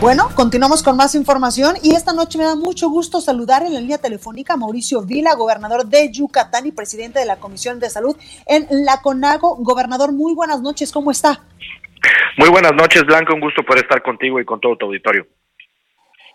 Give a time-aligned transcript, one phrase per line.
[0.00, 3.80] Bueno, continuamos con más información y esta noche me da mucho gusto saludar en la
[3.80, 8.16] línea telefónica a Mauricio Vila, gobernador de Yucatán y presidente de la Comisión de Salud
[8.46, 9.56] en la CONAGO.
[9.56, 11.40] Gobernador, muy buenas noches, ¿cómo está?
[12.36, 15.26] Muy buenas noches, Blanca, un gusto poder estar contigo y con todo tu auditorio.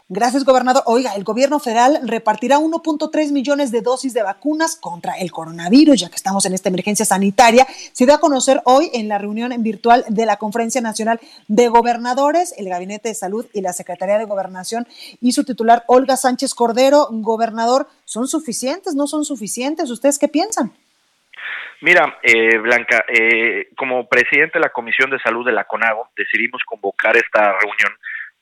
[0.09, 0.83] Gracias, gobernador.
[0.85, 6.09] Oiga, el gobierno federal repartirá 1.3 millones de dosis de vacunas contra el coronavirus, ya
[6.09, 7.65] que estamos en esta emergencia sanitaria.
[7.93, 12.53] Se dio a conocer hoy en la reunión virtual de la Conferencia Nacional de Gobernadores,
[12.57, 14.87] el Gabinete de Salud y la Secretaría de Gobernación
[15.21, 17.07] y su titular, Olga Sánchez Cordero.
[17.09, 18.95] Gobernador, ¿son suficientes?
[18.95, 19.89] ¿No son suficientes?
[19.89, 20.73] ¿Ustedes qué piensan?
[21.79, 26.61] Mira, eh, Blanca, eh, como presidente de la Comisión de Salud de la CONAGO, decidimos
[26.65, 27.93] convocar esta reunión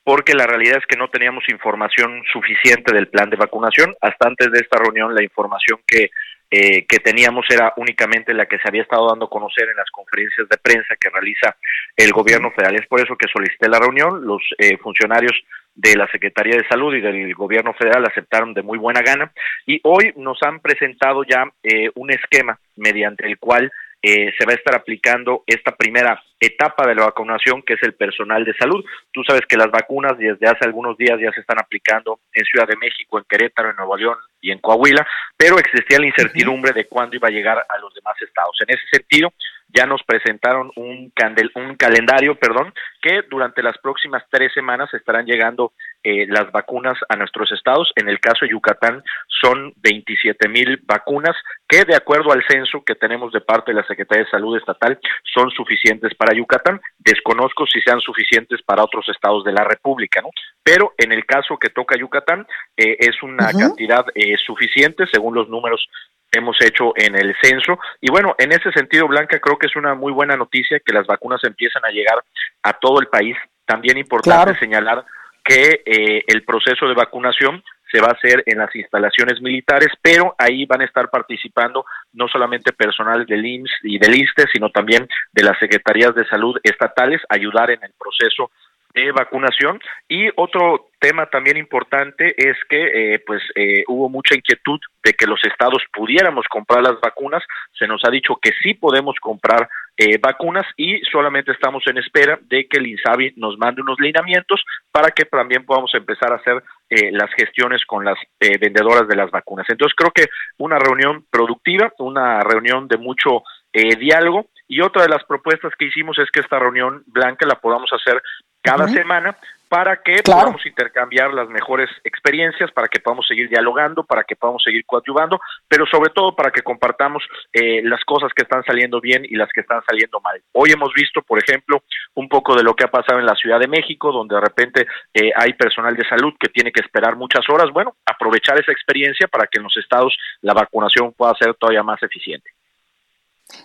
[0.03, 3.95] porque la realidad es que no teníamos información suficiente del plan de vacunación.
[4.02, 6.09] Hasta antes de esta reunión, la información que,
[6.49, 9.89] eh, que teníamos era únicamente la que se había estado dando a conocer en las
[9.91, 11.55] conferencias de prensa que realiza
[11.95, 12.75] el gobierno federal.
[12.75, 14.25] Es por eso que solicité la reunión.
[14.25, 15.33] Los eh, funcionarios
[15.75, 19.31] de la Secretaría de Salud y del gobierno federal aceptaron de muy buena gana
[19.66, 24.53] y hoy nos han presentado ya eh, un esquema mediante el cual eh, se va
[24.53, 28.83] a estar aplicando esta primera etapa de la vacunación, que es el personal de salud.
[29.11, 32.67] Tú sabes que las vacunas desde hace algunos días ya se están aplicando en Ciudad
[32.67, 35.05] de México, en Querétaro, en Nuevo León y en Coahuila,
[35.38, 38.57] pero existía la incertidumbre de cuándo iba a llegar a los demás estados.
[38.61, 39.31] En ese sentido,
[39.73, 41.11] ya nos presentaron un,
[41.55, 47.16] un calendario, perdón, que durante las próximas tres semanas estarán llegando eh, las vacunas a
[47.16, 47.91] nuestros estados.
[47.95, 51.35] En el caso de Yucatán son 27 mil vacunas
[51.68, 55.00] que de acuerdo al censo que tenemos de parte de la Secretaría de Salud Estatal
[55.34, 56.81] son suficientes para Yucatán.
[56.97, 60.29] Desconozco si sean suficientes para otros estados de la República, ¿no?
[60.63, 62.46] Pero en el caso que toca Yucatán
[62.78, 65.88] eh, es una cantidad eh, suficiente según los números
[66.31, 67.80] hemos hecho en el censo.
[68.00, 71.06] Y bueno, en ese sentido, Blanca, creo que es una muy buena noticia que las
[71.06, 72.24] vacunas empiezan a llegar
[72.64, 73.36] a todo el país.
[73.66, 75.06] También importante señalar
[75.44, 80.34] que eh, el proceso de vacunación se va a hacer en las instalaciones militares, pero
[80.38, 85.08] ahí van a estar participando no solamente personal del IMSS y del ISTE, sino también
[85.34, 88.52] de las secretarías de salud estatales, ayudar en el proceso
[88.94, 89.79] de vacunación.
[90.07, 95.25] Y otro tema también importante es que eh, pues eh, hubo mucha inquietud de que
[95.25, 97.44] los estados pudiéramos comprar las vacunas.
[97.78, 102.40] Se nos ha dicho que sí podemos comprar eh, vacunas y solamente estamos en espera
[102.44, 106.63] de que el INSABI nos mande unos lineamientos para que también podamos empezar a hacer
[107.12, 109.66] las gestiones con las vendedoras de las vacunas.
[109.69, 110.25] Entonces creo que
[110.58, 114.47] una reunión productiva una reunión de mucho diálogo.
[114.68, 118.22] Y otra de las propuestas que hicimos es que esta reunión blanca la podamos hacer
[118.61, 119.38] cada semana
[119.72, 124.61] para que podamos intercambiar las mejores experiencias, para que podamos seguir dialogando, para que podamos
[124.61, 125.39] seguir coadyuvando,
[125.69, 127.23] pero sobre todo para que compartamos
[127.53, 130.41] eh, las cosas que están saliendo bien y las que están saliendo mal.
[130.51, 131.83] Hoy hemos visto, por ejemplo,
[132.16, 134.88] un poco de lo que ha pasado en la Ciudad de México, donde de repente
[135.13, 137.72] eh, hay personal de salud que tiene que esperar muchas horas.
[137.72, 142.03] Bueno, aprovechar esa experiencia para que en los estados la vacunación pueda ser todavía más
[142.03, 142.51] eficiente.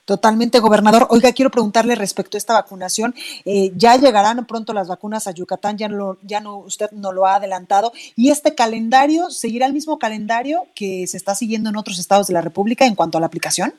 [0.04, 1.06] Totalmente, gobernador.
[1.10, 3.14] Oiga, quiero preguntarle respecto a esta vacunación.
[3.44, 7.26] Eh, ya llegarán pronto las vacunas a Yucatán, ya no, ya no, usted no lo
[7.26, 7.92] ha adelantado.
[8.16, 12.34] ¿Y este calendario seguirá el mismo calendario que se está siguiendo en otros estados de
[12.34, 13.74] la República en cuanto a la aplicación?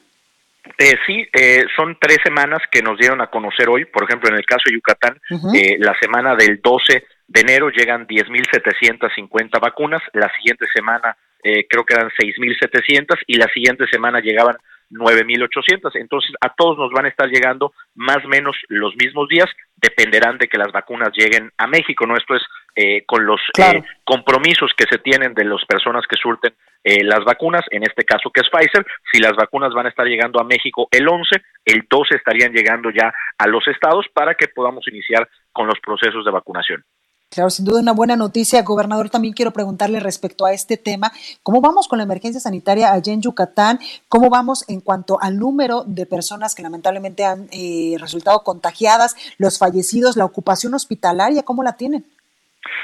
[0.77, 3.85] Eh, sí, eh, son tres semanas que nos dieron a conocer hoy.
[3.85, 5.19] Por ejemplo, en el caso de Yucatán,
[5.55, 10.01] eh, la semana del 12 de enero llegan 10.750 vacunas.
[10.13, 11.15] La siguiente semana
[11.69, 14.57] creo que eran 6.700 y la siguiente semana llegaban
[14.91, 15.91] 9.800.
[15.95, 20.37] Entonces, a todos nos van a estar llegando más o menos los mismos días, dependerán
[20.37, 22.15] de que las vacunas lleguen a México, ¿no?
[22.15, 22.43] Esto es
[22.75, 26.53] eh, con los eh, compromisos que se tienen de las personas que surten
[26.83, 30.05] eh, las vacunas, en este caso que es Pfizer, si las vacunas van a estar
[30.05, 34.47] llegando a México el 11, el 12 estarían llegando ya a los estados para que
[34.47, 36.83] podamos iniciar con los procesos de vacunación.
[37.29, 38.63] Claro, sin duda una buena noticia.
[38.63, 41.11] Gobernador, también quiero preguntarle respecto a este tema,
[41.43, 43.79] ¿cómo vamos con la emergencia sanitaria allá en Yucatán?
[44.07, 49.57] ¿Cómo vamos en cuanto al número de personas que lamentablemente han eh, resultado contagiadas, los
[49.57, 52.05] fallecidos, la ocupación hospitalaria, cómo la tienen?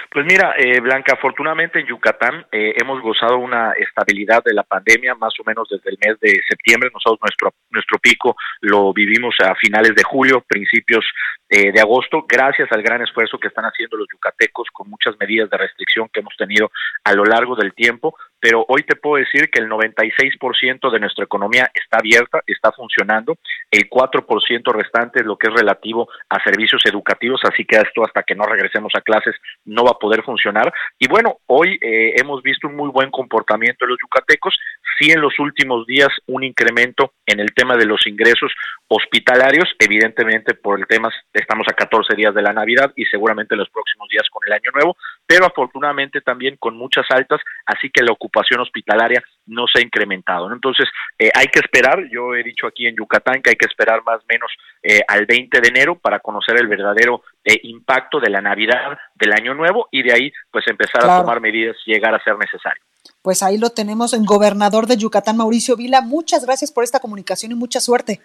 [0.09, 5.15] Pues mira, eh, Blanca, afortunadamente en Yucatán eh, hemos gozado una estabilidad de la pandemia
[5.15, 6.89] más o menos desde el mes de septiembre.
[6.93, 11.05] Nosotros nuestro nuestro pico lo vivimos a finales de julio, principios
[11.49, 15.49] eh, de agosto, gracias al gran esfuerzo que están haciendo los yucatecos con muchas medidas
[15.49, 16.71] de restricción que hemos tenido
[17.03, 18.15] a lo largo del tiempo.
[18.43, 23.37] Pero hoy te puedo decir que el 96% de nuestra economía está abierta, está funcionando.
[23.71, 28.23] El 4% restante es lo que es relativo a servicios educativos, así que esto hasta
[28.23, 30.73] que no regresemos a clases no va a poder funcionar.
[30.99, 34.57] Y bueno, hoy eh, hemos visto un muy buen comportamiento de los yucatecos,
[34.99, 38.51] sí en los últimos días un incremento en el tema de los ingresos
[38.89, 43.59] hospitalarios, evidentemente por el tema, estamos a 14 días de la Navidad y seguramente en
[43.59, 44.97] los próximos días con el Año Nuevo,
[45.33, 50.53] pero afortunadamente también con muchas altas, así que la ocupación hospitalaria no se ha incrementado.
[50.53, 50.87] Entonces,
[51.17, 54.21] eh, hay que esperar, yo he dicho aquí en Yucatán que hay que esperar más
[54.21, 54.51] o menos
[54.83, 59.33] eh, al 20 de enero para conocer el verdadero eh, impacto de la Navidad, del
[59.33, 62.83] Año Nuevo y de ahí pues empezar a tomar medidas y llegar a ser necesario.
[63.23, 66.01] Pues ahí lo tenemos en gobernador de Yucatán, Mauricio Vila.
[66.01, 68.21] Muchas gracias por esta comunicación y mucha suerte.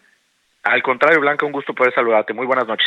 [0.63, 2.35] Al contrario, Blanca, un gusto poder saludarte.
[2.35, 2.87] Muy buenas noches.